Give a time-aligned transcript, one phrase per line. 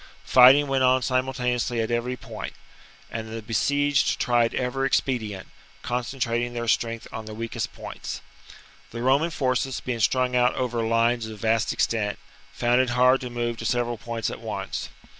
[0.25, 2.53] Fighting went on simultaneously at every point;
[3.11, 5.47] and the besieged tried every expedient,
[5.83, 8.19] concentrating their strength on the weakest points.
[8.89, 12.17] The Roman forces, being strung out over lines of vast extent,
[12.51, 14.89] found it hard to move to several points at once.